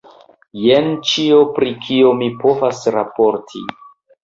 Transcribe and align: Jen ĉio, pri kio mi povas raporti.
Jen 0.61 0.89
ĉio, 1.09 1.43
pri 1.59 1.69
kio 1.85 2.15
mi 2.23 2.33
povas 2.41 2.83
raporti. 2.99 3.65